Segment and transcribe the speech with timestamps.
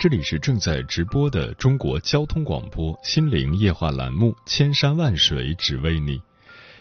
[0.00, 6.16] 这里是正在直播的中国交通广播心灵夜话栏目《千山万水只为你》，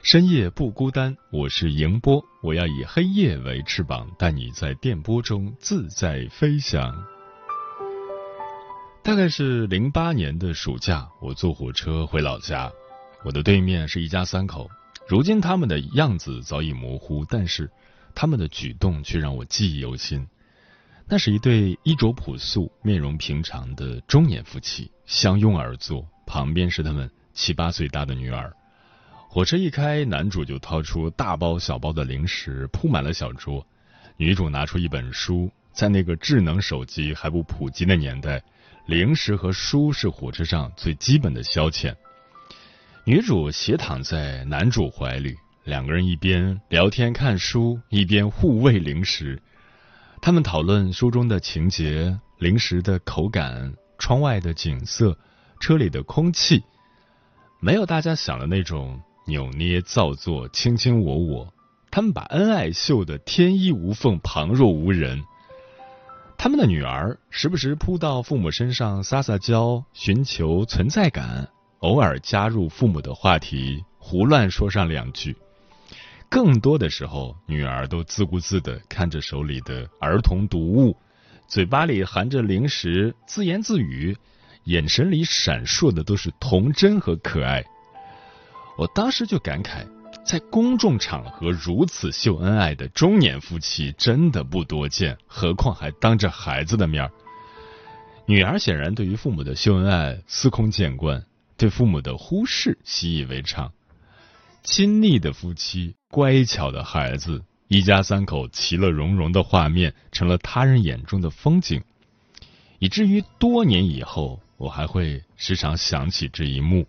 [0.02, 6.96] 深夜不孤单，我是迎波，我要以黑夜为翅膀，带你在电波中自在飞翔。
[9.04, 12.72] 大概是零八年的暑假，我坐火车回老家，
[13.26, 14.70] 我的对面是一家三口，
[15.10, 17.70] 如今他们的样子早已模糊，但是
[18.16, 20.26] 他们的举动却让我记忆犹新。
[21.12, 28.54] 那是一对衣着朴素、面容平常的中年夫妻，相拥而坐，旁边是他们七八岁大的女儿。
[29.28, 33.66] 火车一开，男主就掏出大包小包的零食，铺满了小桌。
[34.18, 38.40] 女主拿出一本书，在那个智能手机还不普及的年代，
[38.86, 41.92] 零食和书是火车上最基本的消遣。
[43.04, 49.42] 女主斜躺在男主怀里，两个人一边聊天看书，一边互喂零食。
[50.22, 55.18] 他们讨论书中的情节、零食的口感、窗外的景色、
[55.62, 56.62] 车里的空气，
[57.62, 61.54] 没有大家想的那种扭捏造作、卿卿我我。
[61.90, 65.24] 他们把恩爱秀得天衣无缝、旁若无人。
[66.38, 71.48] 他们的女儿时不时扑到父母身上撒撒娇，寻求存在感；
[71.80, 75.36] 偶尔加入父母的话题，胡乱说上两句。
[76.30, 80.96] 更多的时候，女儿都自顾自的看着手里的儿童读物，
[81.48, 84.16] 嘴巴里含着零食，自言自语，
[84.66, 87.66] 眼神里闪烁的都是童真和可爱。
[88.78, 89.86] 我当时就感慨，
[90.24, 97.10] 在公众场合如此秀恩爱的中年夫妻真的不多见，何况还当着孩子的面
[98.28, 101.26] 女儿显然对于父母的秀恩爱司空见惯，
[101.58, 103.74] 对父母的忽视习以为常。
[104.64, 111.82] 亲昵的夫妻，乖巧的孩子，一家三口其乐融融的画面，成了他人眼中的风景，
[112.78, 116.86] 以至于多年以后，我还会时常想起这一幕，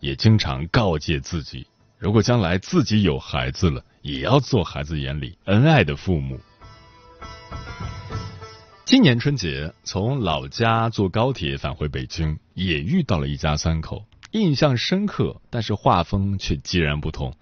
[0.00, 1.66] 也经常告诫自己：
[1.98, 6.40] 如果将来自己有孩子了，也要做孩子眼里恩爱的父母。
[8.84, 14.04] 今年春节从老家坐高铁返回北京，也遇到了一家三口。
[14.32, 17.34] 印象深刻，但是画风却截然不同。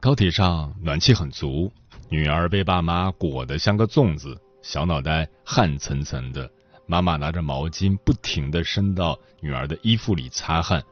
[0.00, 1.70] 高铁上暖气很足，
[2.08, 6.50] 女儿被爸妈裹得像个粽子，小脑袋汗涔涔的。
[6.86, 10.82] 妈妈拿着毛巾不停的伸到女儿的衣服里擦汗。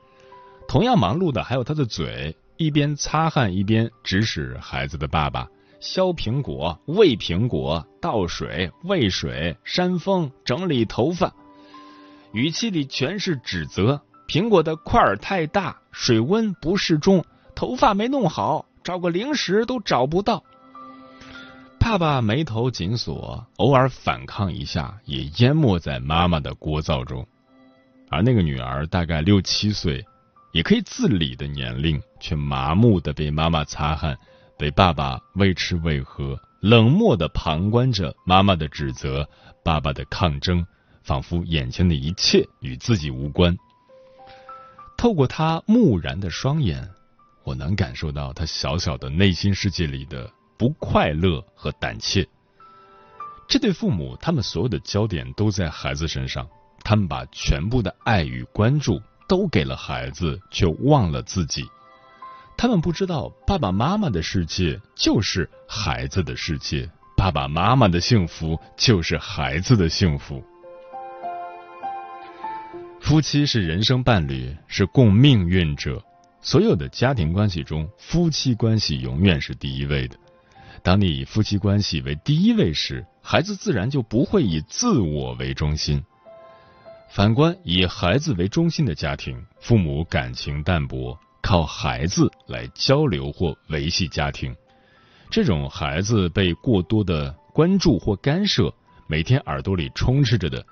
[0.68, 5.48] 同样忙碌的还有她的嘴，一边擦汗一边指使孩子的爸爸
[5.80, 11.32] 削苹果、喂苹果、倒水、喂水、扇风、整理头发，
[12.32, 14.02] 语气里全是指责。
[14.26, 20.42] 苹果的块儿太大，水温不适中，头发没弄好，找个零食都找不到。
[21.78, 27.24] 爸爸眉头紧锁，偶尔反抗一下，也淹没在妈妈的聒噪中。
[28.10, 30.04] 而那个女儿大概六七岁，
[30.52, 34.18] 也可以自理的年龄，却麻木的被妈妈擦汗，
[34.58, 39.28] 被爸爸喂吃喂喝，冷漠的旁观着妈妈的指责，
[39.64, 40.66] 爸爸的抗争，
[41.04, 43.56] 仿佛眼前的一切与自己无关。
[44.96, 46.88] 透过他木然的双眼，
[47.44, 52.26] 我能感受到他小小的内心世界里的不快乐和胆怯。
[53.46, 56.48] 这对父母，他们所有的焦点都在孩子身上，
[56.82, 61.64] 他们把全部的爱与关注都给了孩子，却忘了自己。
[62.56, 70.42] 他们不知道，爸爸妈妈的世界就是孩子的世界，爸爸妈妈的幸福就是孩子的幸福。
[73.06, 76.02] 夫妻是人生伴侣，是共命运者。
[76.40, 80.16] 所有的家庭关系中，夫妻关系永远是第一位的。
[80.82, 86.02] 当你以夫妻关系为第一位时，孩子自然就不会以自我为中心。
[87.08, 94.52] 反观以孩子为中心的家庭，父母感情淡薄，靠孩子来交流或维系家庭。
[95.30, 98.74] 这种孩子被过多的关注或干涉，
[99.06, 100.66] 每天耳朵里充斥着的，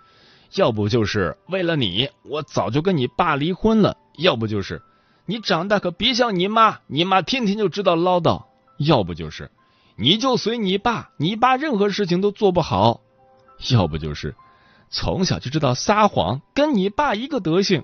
[0.56, 4.82] 要不就是为了你，我早就跟你爸离婚了；要不就是
[5.26, 8.46] 你长大可别像你妈，你妈天天就知道唠叨；
[8.78, 9.50] 要不就是
[9.96, 13.00] 你就随你爸，你爸任何事情都做不好；
[13.72, 14.34] 要不就是
[14.90, 17.82] 从小就知道撒谎，跟你爸一个德行。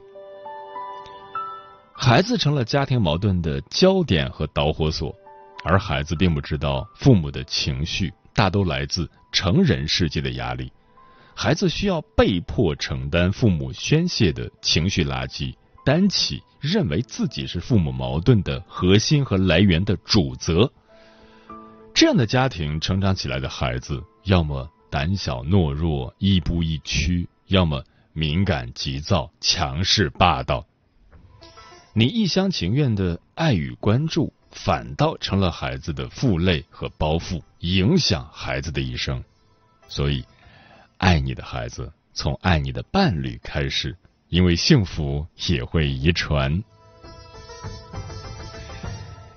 [1.92, 5.14] 孩子成了家庭矛盾的焦点和导火索。
[5.62, 10.72] 而孩子并不知道，父母的情绪大都来自成人世界的压力。
[11.42, 15.54] 孩子需要被迫承担父母宣泄的情绪垃圾，
[15.86, 20.70] 担起认为自己是父母矛盾的核心和来源的主责。
[21.94, 27.82] 这样的家庭成长起来的孩子，要么胆小懦弱、亦步亦趋，要么
[28.12, 30.66] 敏感急躁、强势霸道。
[31.94, 34.30] 你一厢情愿的爱与关注。
[34.50, 39.22] 反倒成了孩子的负累和包袱，影响孩子的一生。
[39.88, 40.24] 所以，
[41.00, 43.96] 爱你的孩子，从爱你的伴侣开始，
[44.28, 46.62] 因为幸福也会遗传。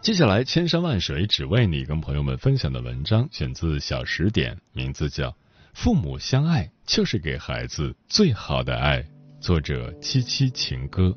[0.01, 5.29] 接下来，千山万水只为你，跟朋友们分享的文章选自《小时点》，名字叫
[5.73, 9.01] 《父母相爱就是给孩子最好的爱》，
[9.39, 11.15] 作者七七情歌。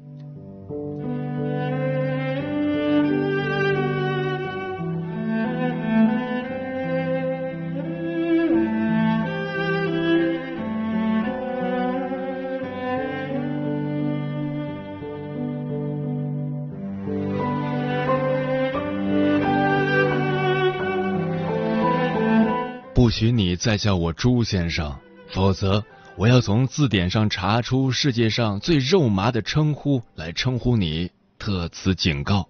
[22.97, 24.99] 不许你再叫我朱先生，
[25.29, 25.85] 否则
[26.17, 31.11] 我要从字典上查出世界上最肉麻的称呼来称呼你。
[31.39, 32.49] 特此警告。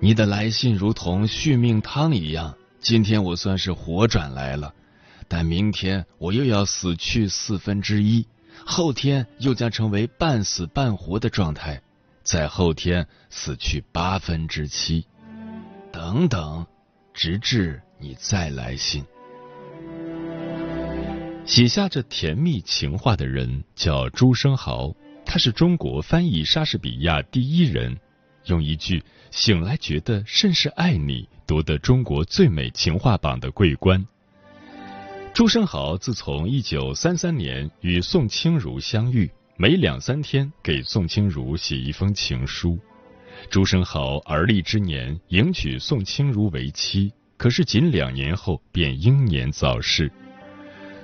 [0.00, 4.74] 你的来信如同续命汤一样，今天我算是活转来了，
[5.28, 8.26] 但明天我又要死去四分之一，
[8.66, 11.80] 后天又将成为半死半活的状态，
[12.22, 15.06] 在后天死去八分之七，
[15.90, 16.66] 等等，
[17.16, 19.02] 直至你再来信。
[21.46, 27.96] 写下这甜蜜情话的人叫朱生豪，他是中国翻译莎士比亚第一人，
[28.44, 29.02] 用一句
[29.32, 34.06] “醒来觉得甚是爱你”夺得中国最美情话榜的桂冠。
[35.32, 42.78] 朱生豪自从一九三三年与宋清如相遇，每两三天给宋清如写一封情书。
[43.50, 50.10] 朱生豪而立之年迎娶宋清如为妻，可是仅两年后便英年早逝。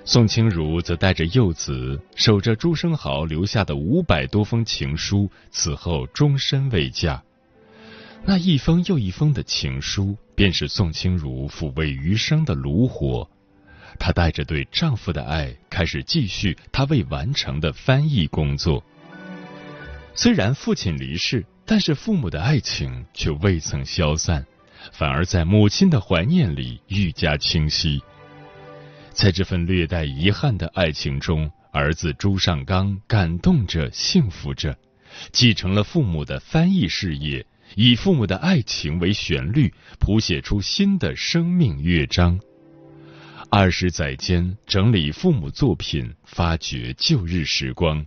[0.05, 7.23] 宋清如则带着幼子，守着朱生豪留下的五百多封情书，此后终身未嫁。
[8.25, 13.29] 那一封又一封的情书，便是宋清如抚慰余生的炉火。
[13.99, 18.83] 她带着对丈夫的爱，开始继续她未完成的翻译工作。
[20.15, 24.44] 虽然父亲离世，但是父母的爱情却未曾消散，
[24.93, 28.03] 反而在母亲的怀念里愈加清晰。
[29.11, 34.76] 在这份略带遗憾的爱情中，儿子朱尚刚感动着、幸福着，
[35.31, 42.41] 继承了父母的翻译事业，以父母的爱情为旋律，谱写出新的生命乐章。
[43.51, 48.05] 二十载间，整理父母作品，发掘旧日时光。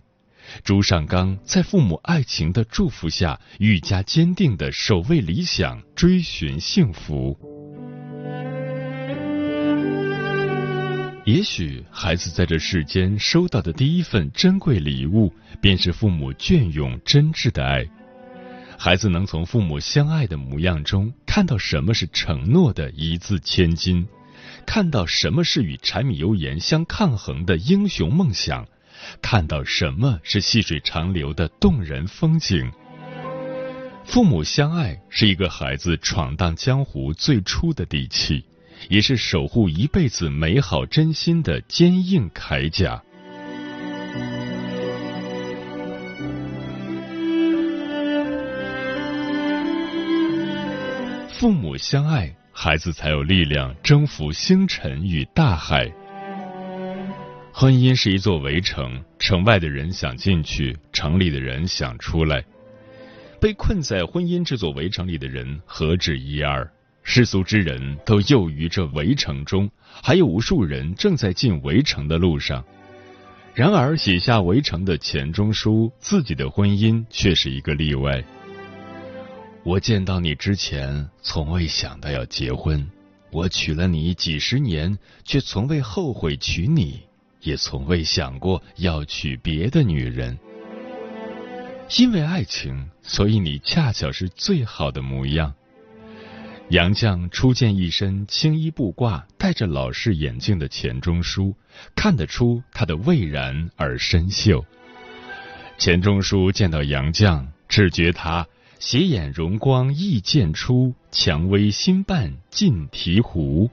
[0.64, 7.38] 朱尚刚在父母爱情的祝福下，愈加坚定地守卫理想，追寻幸福。
[11.24, 17.84] 也许孩子在这世间收到的第一份珍贵礼物，便是父母隽永真挚的爱。
[18.78, 24.06] 孩子能从父母相爱的模样中，看到什么是承诺的一字千金，
[24.66, 28.68] 看到什么是与柴米油盐相抗衡的英雄梦想，
[29.20, 32.70] 看到什么是细水长流的动人风景。
[34.04, 38.44] 父母相爱是一个孩子闯荡江湖最初的底气。
[38.90, 43.02] 也是守护一辈子美好真心的坚硬铠甲。
[51.30, 55.90] 父母相爱，孩子才有力量征服星辰与大海。
[57.58, 62.44] 婚姻是一座围城，城外的人想进去，城里的人想出来。
[63.40, 66.70] 被困在婚姻这座围城里的人何止一二？
[67.02, 69.70] 世俗之人都囿于这围城中，
[70.02, 72.62] 还有无数人正在进围城的路上。
[73.54, 78.22] 然而，写下围城的钱钟书，自己的婚姻却是一个例外。
[79.64, 82.86] 我见到你之前，从未想到要结婚。
[83.32, 87.00] 我娶了你几十年，却从未后悔娶你，
[87.46, 90.36] 也从未想过要娶别的女人。
[91.96, 95.54] 因为爱情，所以你恰巧是最好的模样。
[96.70, 101.54] 杨绛初见一身青衣布褂、戴着老式眼镜的钱钟书，
[101.94, 104.64] 看得出他的蔚然而深秀。
[105.78, 108.44] 钱钟书见到杨绛，只觉他
[108.80, 113.70] 斜眼容光意渐出，蔷薇新瓣尽醍醐。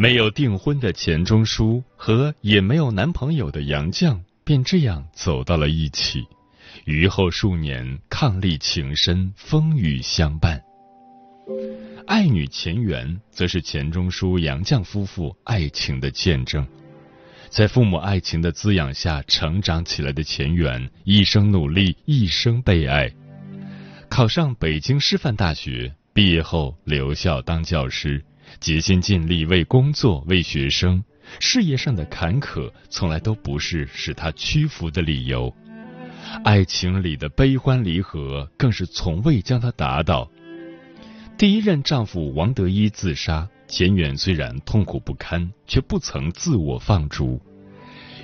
[0.00, 6.24] 没有订婚的钱钟书和也没有男朋友的杨绛，便这样走到了一起。
[6.84, 10.62] 余后数年，伉俪情深，风雨相伴。
[12.06, 16.64] 爱女钱媛，则是钱钟书、杨绛夫妇爱情的见证。
[17.48, 23.12] 在父母爱情的滋养下成长起来的钱媛，一生努力，一生被爱。
[24.08, 28.24] 考上北京师范大学，毕业后留校当教师，
[28.60, 31.02] 竭心尽力为工作、为学生。
[31.40, 35.54] 事业上的坎坷，从来都不是使他屈服的理由。
[36.42, 40.30] 爱情里的悲欢离合，更是从未将他打倒。
[41.36, 47.40] 第一任丈夫王德一自杀，钱媛虽然痛苦不堪，却不曾自我放逐。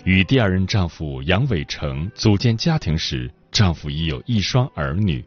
[0.05, 5.25] 与第二任丈夫杨伟成组建家庭时，丈夫已有一双儿女。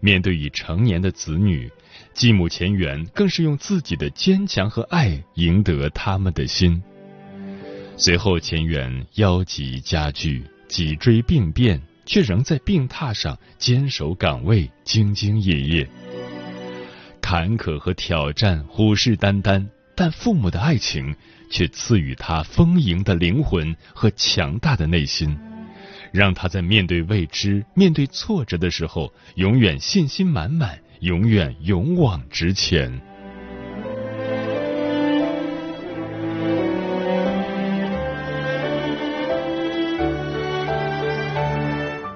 [0.00, 1.70] 面对已成年的子女，
[2.12, 6.82] 继母钱媛更是用自己的坚强和爱赢得他们的心。
[7.96, 11.80] 随后，钱媛腰疾加剧，脊椎病变。
[12.06, 15.88] 却仍在病榻上坚守岗位，兢兢业业。
[17.22, 21.16] 坎坷和挑战虎视眈眈，但父母的爱情
[21.50, 25.34] 却赐予他丰盈的灵魂和强大的内心，
[26.14, 32.88] 让他在面对未知、面对挫折的时候，永远信心满满，永远勇往直前。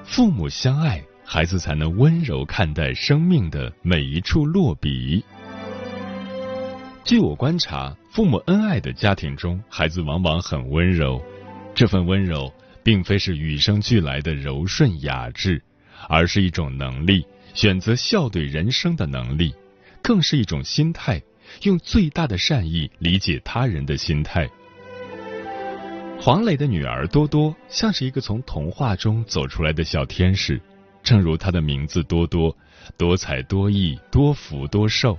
[0.04, 5.24] 父母相爱，孩子才能温柔看待生命的每一处落笔。
[7.02, 11.20] 据我观察，父母恩爱的家庭中，孩子往往很温柔。
[11.74, 12.52] 这份温柔，
[12.88, 15.62] 并非是与生俱来的柔顺雅致，
[16.08, 19.54] 而是一种能力，选择笑对人生的能力，
[20.00, 21.22] 更是一种心态，
[21.64, 24.48] 用最大的善意理解他人的心态。
[26.18, 30.58] 黄磊的女儿多多像是一个从童话中走出来的小天使，
[31.02, 32.56] 正如她的名字多多，
[32.96, 35.18] 多才多艺，多福多寿。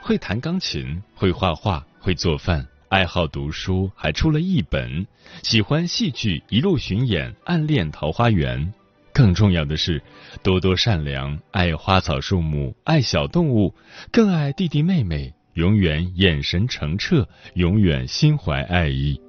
[0.00, 5.06] 会弹钢琴，会画画，会做饭，爱好读书，还出了一本。
[5.42, 8.72] 喜欢戏剧，一路巡演，暗恋桃花源。
[9.12, 10.02] 更重要的是，
[10.42, 13.74] 多多善良，爱花草树木，爱小动物，
[14.10, 19.20] 更爱弟弟妹妹，永远眼神澄澈，永远心怀爱意。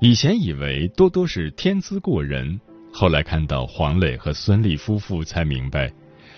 [0.00, 2.60] 以前以为多多是天资过人，
[2.92, 5.92] 后来看到黄磊和孙俪夫妇，才明白，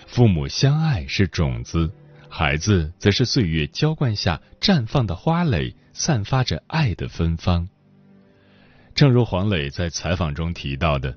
[0.07, 1.91] 父母相爱是种子，
[2.27, 7.67] 孩子则是岁月浇灌下绽放的花蕾，散发着爱的芬芳。
[8.95, 11.13] 正如黄磊在采访中提到的：“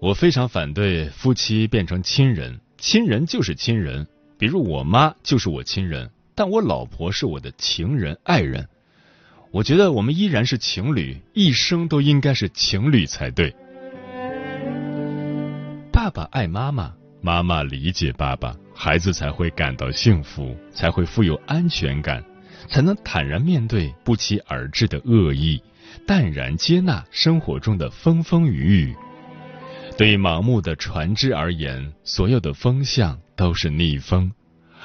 [0.00, 4.04] 我非常反对夫妻变成亲人，亲人就是亲人，
[4.36, 8.68] 比如我妈就是我亲人，但我老婆是我的情人、爱人。”
[9.52, 13.54] 我觉得我们依然是情侣，一生都应该是情侣才对。
[15.92, 22.24] 爸爸爱妈妈，妈妈理解爸爸，孩子才会感到幸福，才会富有安全感，
[22.68, 25.62] 才能坦然面对不期而至的恶意，
[26.06, 28.96] 淡然接纳生活中的风风雨雨。
[29.96, 34.32] 对盲目的船只而言，所有的风向都是逆风。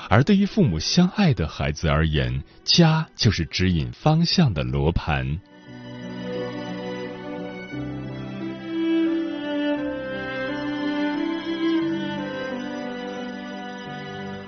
[0.07, 5.39] 而对于父母相爱的孩子而言，家就是指引方向的罗盘。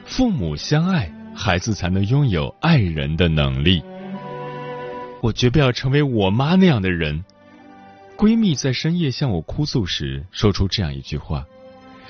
[0.05, 3.81] 父母相爱，孩子才能拥有爱人的能力。
[5.21, 7.23] 我绝不要成为我妈那样的人。
[8.17, 11.45] 闺蜜在深夜向我哭诉时，说出这样一句话：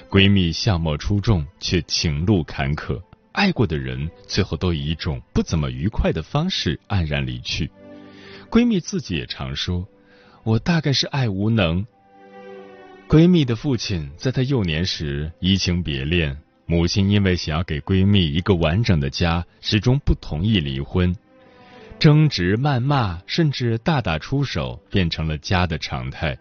[0.09, 3.01] 闺蜜相貌出众，却情路坎坷。
[3.31, 7.71] 爱过的人，最后都以一种不怎么愉快的方式黯然离去。
[8.49, 9.87] 闺蜜自己也常说
[10.43, 11.85] ：“我大概是爱无能。”
[13.07, 16.37] 闺蜜的父亲在她幼年时移情别恋，
[16.71, 21.13] 母亲因为想要给闺蜜一个完整的家，始终不同意离婚。
[21.99, 26.37] 争执、谩骂，甚至大打出手，变成了家的常态。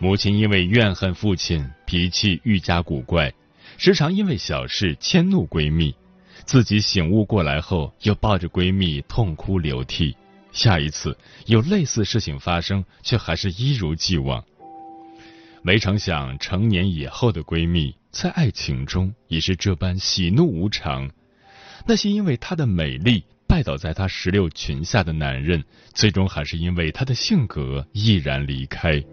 [0.00, 3.32] 母亲因为怨恨父亲，脾气愈加古怪。
[3.78, 5.94] 时常因为小事迁怒闺蜜，
[6.44, 10.16] 自己醒悟过来后又抱着闺蜜痛哭流涕。
[10.50, 14.42] 下一次有类似事情发生，却还是一如既往。
[15.62, 21.10] 没成想，成年以后的闺蜜在爱情中也是这般喜怒无常。
[21.86, 29.04] 那些因为她的美丽拜倒在她石榴裙下的男人，最终还是因为她的性格毅然离开。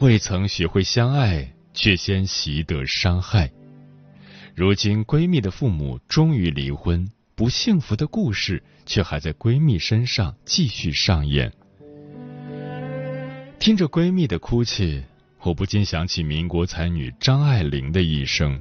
[0.00, 3.48] 未曾学会相爱，却先习得伤害。
[4.56, 11.52] 如今闺蜜的父母终于离婚，不幸福的故事却还在闺蜜身上继续上演。
[13.60, 15.04] 听着闺蜜的哭泣，
[15.44, 18.60] 我不禁想起民国才女张爱玲的一生。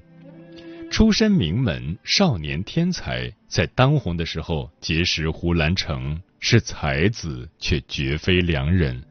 [0.89, 9.01] 出身名门，少年天才，在当红的时候结识胡兰成，是才子，却绝非良人。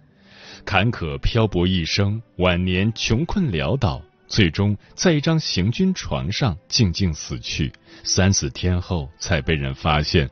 [0.64, 7.72] 坎坷漂泊一生，晚年穷困潦倒，最终在一张行军床上静静死去。
[8.02, 10.28] 三四天后才被人发现。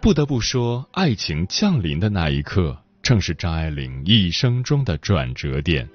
[0.00, 5.88] 不得不说，爱情降临的那一刻，正是张爱玲一生中的转折点。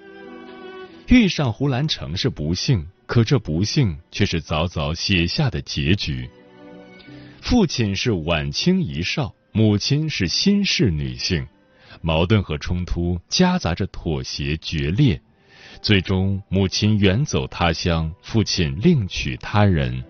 [1.07, 6.29] 遇上胡兰成是不幸，可这不幸却是早早写下的结局。
[7.41, 11.45] 父亲是晚清遗少，母亲是新式女性。
[12.01, 15.21] 矛盾和冲突夹杂着妥协决裂，
[15.81, 20.03] 最终母亲远走他乡，父亲另娶他人。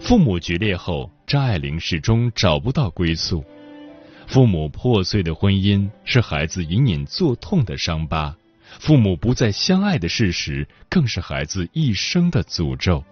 [0.00, 3.44] 父母决裂后，张爱玲始终找不到归宿。
[4.26, 8.34] 父母破碎的婚姻是孩子隐隐作痛的伤疤，
[8.78, 13.02] 父母不再相爱的事实更是孩子一生的诅咒。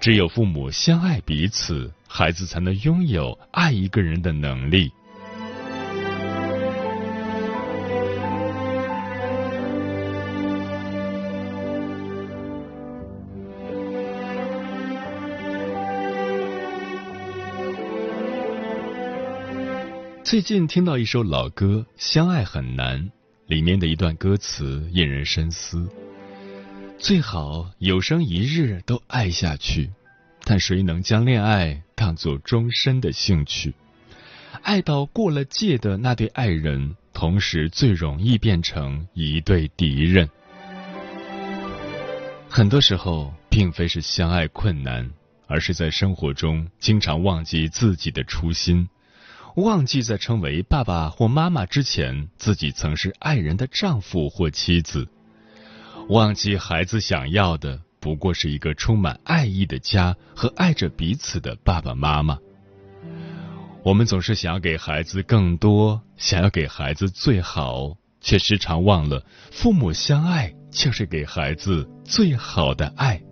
[0.00, 4.92] 只有父母相爱彼此，孩子才能拥有爱一个人的能力。
[20.22, 23.00] 最近听到一首老歌《相爱很难》，
[23.46, 25.88] 里面的一段歌词引人深思：
[26.98, 29.88] 最好有生一日都爱下去，
[30.42, 33.72] 但谁能将恋爱当作终身的兴趣？
[34.62, 40.28] 爱到过了界的那对爱人，同时最容易变成一对敌人。
[42.48, 45.08] 很多时候，并非是相爱困难，
[45.46, 48.88] 而是在生活中经常忘记自己的初心。
[49.56, 55.06] 忘记在成为爸爸或妈妈之前，自己曾是爱人的丈夫或妻子；
[56.10, 62.38] 忘记孩子想要的不过是一个充满爱意的家和爱着彼此的爸爸妈妈。
[63.82, 73.22] 我们总是想要给孩子更多，想要给孩子最好，却时常忘了，父母相爱就是给孩子最好的爱。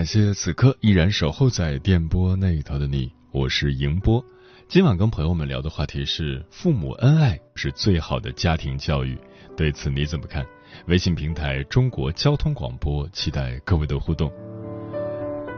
[0.00, 4.24] 感谢此刻依然守候在电波那一头的你，我是迎波。
[4.66, 9.14] 今晚跟朋友们聊的话题是父母恩爱是最好的家庭教育，
[9.54, 10.42] 对此你怎么看？
[10.86, 14.32] 微信平台中国交通广播，期待各位的互动。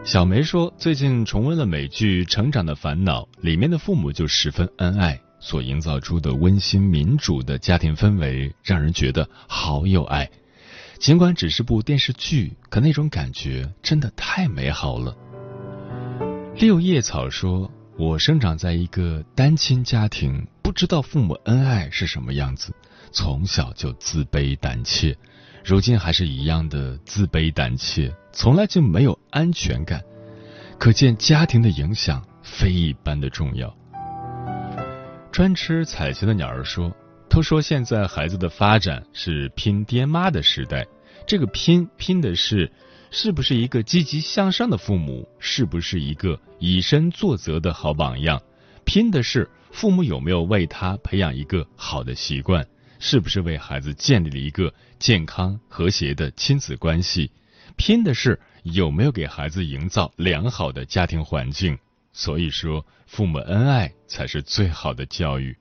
[0.05, 10.29] 小梅说，最近重温了美剧《成长的烦恼》，里面的父母就十分恩爱，所营造出的温馨民主的家庭氛围，让人觉得好有爱。
[11.03, 15.13] 尽管只是部电视剧，可那种感觉真的太美好了。
[16.55, 17.69] 六叶草说。
[17.99, 22.75] 我生长在一个单亲家庭，不知道父母恩爱是什么样子，
[23.13, 25.15] 从小就自卑胆怯，
[25.63, 30.03] 如今还是一样的自卑胆怯，从来就没有安全感。
[30.79, 33.73] 可见家庭的影响非一般的重要。
[35.31, 36.91] 专吃彩旗的鸟儿说
[37.33, 40.87] ：“都说现在孩子的发展是拼爹妈的时代，
[41.27, 42.71] 这个拼拼的是。”
[43.15, 45.29] 是不是一个积极向上的父母？
[45.39, 48.41] 是不是一个以身作则的好榜样？
[48.87, 52.67] 拼的是父母有没有为他培养一个好的习惯？
[52.99, 57.31] 是不是为孩子建立了一个健康和谐的亲子关系，
[57.77, 61.79] 拼的是有没有给孩子营造良好的家庭环境。
[62.15, 65.55] 所以说，父母恩爱才是最好的教育。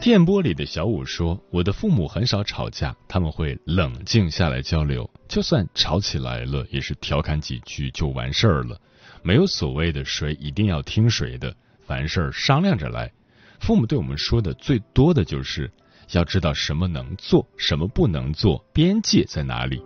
[0.00, 8.78] 电波里的小五说：“我的父母很少吵架，他们会冷静下来交流，就算吵起来了，也是调侃几句就完事儿了，
[9.22, 13.10] 没有所谓的谁一定要听谁的，凡事商量着来。
[13.60, 15.72] 父母对我们说的最多的就是
[16.12, 19.82] 要知道什么能做，什么不能做，边界在哪里。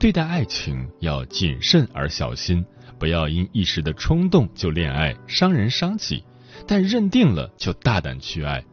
[0.00, 2.64] 对待爱情要谨慎而小心，
[2.98, 6.24] 不要因一时的冲动就恋爱，伤人伤己。
[6.66, 8.64] 但认定了就大胆去爱。”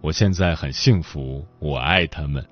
[0.00, 2.44] 我现在很幸福，我爱他们。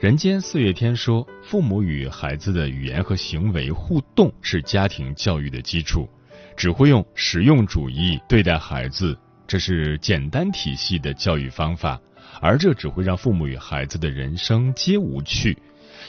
[0.00, 6.08] 人间四月天说，父母与孩子的语言和行为互动是家庭教育的基础。
[6.56, 12.00] 只会用实用主义对待孩子，这是简单体系的教育方法，
[12.40, 15.56] 而这只会让父母与孩子的人生皆无趣。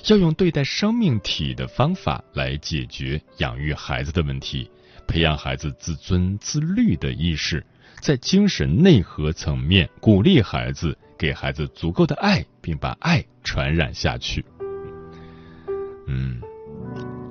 [0.08, 4.70] 要用对待生命体的方法来解决养育孩子的问题，
[5.08, 7.66] 培养孩子自尊自律的意识。
[8.04, 14.44] 在精神内核层面鼓励孩子，给孩子足够的爱，并把爱传染下去。
[16.08, 16.42] 嗯，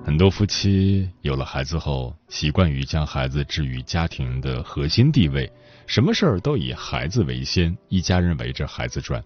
[0.03, 5.53] 很多夫妻有了孩子后，习惯于将孩子置于家庭的核心地位，
[5.87, 9.23] 什么事儿都以孩子为先，一家人围着孩子转。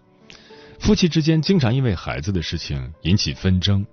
[0.81, 3.87] 夫妻之间经常因为孩子的事情引起纷争，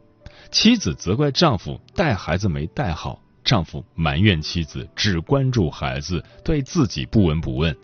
[0.50, 3.22] 妻子责怪丈夫带孩子没带好。
[3.44, 7.76] 丈夫埋怨妻子只关注孩子，对自己不闻不问。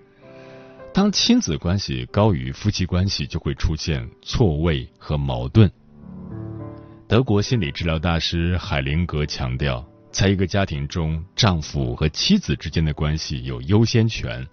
[0.93, 5.69] 当亲子关系高于夫妻关系，就会出现错位和矛盾。
[7.07, 14.45] 德国心理治疗大师海灵格强调，在一个家庭中，丈夫和妻子之间的关系有优先权。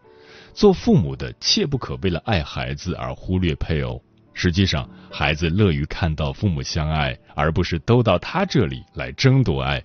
[0.52, 4.02] 做父母的切不可为了爱孩子而忽略配偶。
[4.32, 9.82] 实际上，孩子乐于看到父母相爱，而不是都到他这里来争夺爱。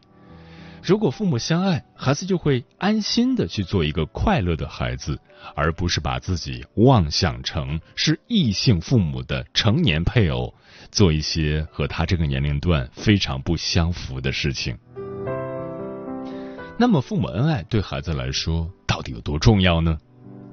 [0.83, 5.19] 如果父母相爱，孩子就会安心的去做一个快乐的孩子，
[5.55, 10.53] 而不是把自己妄想成是异性父母的成年配偶，
[10.91, 14.75] 做一些和他这个年龄段非常不相符的事情。
[16.79, 19.99] 那么，父母恩爱对孩子来说到底有多重要呢？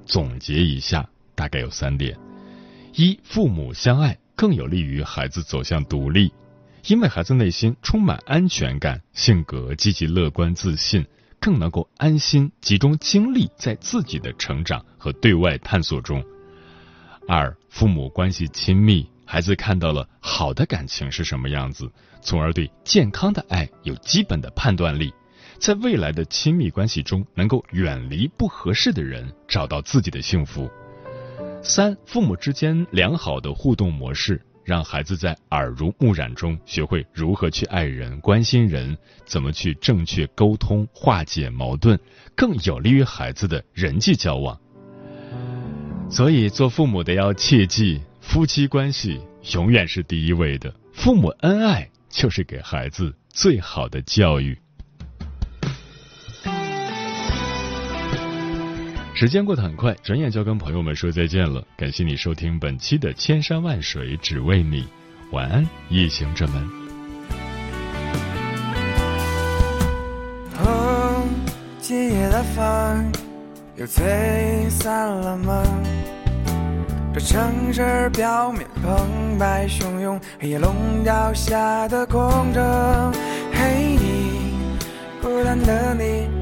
[0.05, 2.15] 总结一下，大概有三点：
[2.95, 6.31] 一，父母相爱更有利于孩子走向独立。
[6.87, 11.05] 因为孩子内心充满安全感，性格积极乐观自信，
[11.41, 16.25] 更能够安心集中精力在自己的成长和对外探索中。
[17.27, 21.91] 二，父母关系亲密，孩子看到了好的感情是什么样子，
[22.23, 25.13] 从而对健康的爱有基本的判断力，
[25.59, 30.71] 在未来的亲密关系中能够远离不合适的人，找到自己的幸福。
[31.63, 34.41] 三，父母之间良好的互动模式。
[34.69, 41.99] 让孩子在耳濡目染中学会如何去爱人、关心人，怎么去正确沟通、化解矛盾，
[42.37, 44.61] 更有利于孩子的人际交往。
[46.11, 49.23] 所以，做父母的要切记，夫妻关系
[49.55, 54.59] 永远是第一位的，父母恩爱就是给孩子最好的教育。
[59.21, 61.61] 时间过得很快，转眼就要跟朋友们说再见了。
[61.77, 64.83] 感谢你收听本期的《千山万水只为你》，
[65.33, 66.65] 晚安，夜行者们。
[70.61, 71.25] 哦，
[71.81, 73.13] 今夜的风
[73.75, 75.65] 又吹散了吗？
[77.13, 80.73] 这城市表面澎湃汹涌，黑夜笼
[81.05, 83.13] 罩下的空城。
[83.53, 84.79] 嘿，你，
[85.21, 86.38] 孤单的你。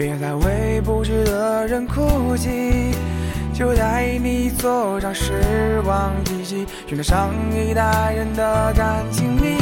[0.00, 2.94] 别再为不值的人哭泣，
[3.52, 9.58] 就带你坐上时光机器，寻找上一代人的感情里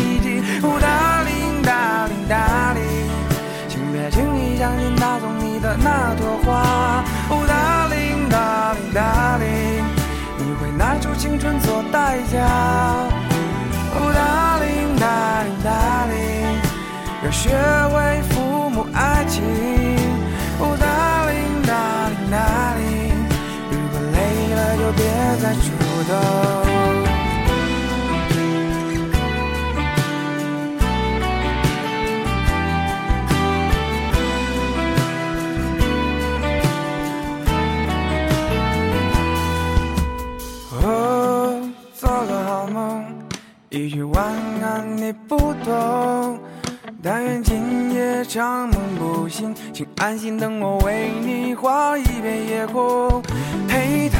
[47.00, 53.22] 但愿今夜长梦不醒，请安心等我为你画一片夜空。
[53.68, 54.18] 陪，他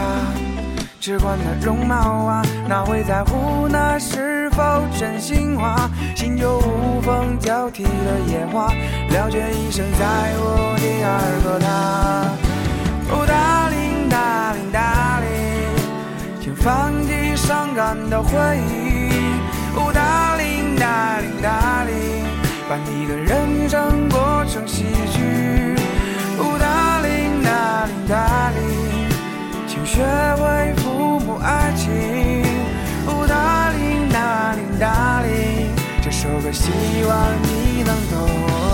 [1.01, 4.63] 只管他容貌啊，哪会在乎那是否
[4.97, 5.91] 真心话？
[6.15, 8.67] 心就无缝交替的野花，
[9.11, 10.05] 了却一生在
[10.39, 11.67] 我第二个他。
[13.11, 15.27] 哦，大铃大铃大铃，
[16.41, 19.08] 请放弃伤感的回忆。
[20.79, 21.93] 哦，大铃大铃大铃，
[22.69, 25.75] 把你的人生过成喜剧。
[26.39, 28.57] 哦，大铃大铃大铃，
[29.67, 30.05] 请学
[30.37, 31.91] 会父母爱情。
[33.07, 35.69] 哦，大铃大铃大铃，
[36.01, 36.71] 这首歌希
[37.09, 38.68] 望你能懂。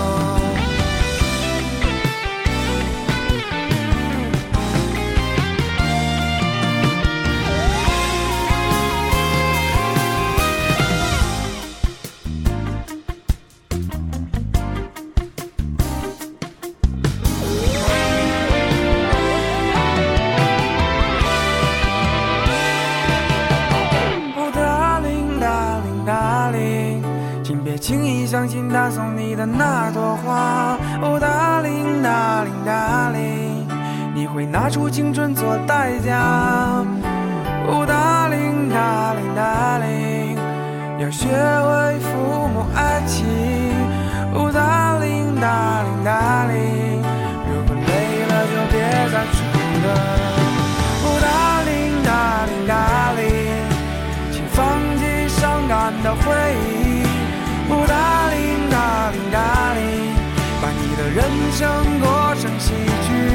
[61.27, 62.71] 人生过程喜
[63.07, 63.34] 剧